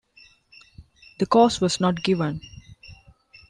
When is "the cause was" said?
1.19-1.79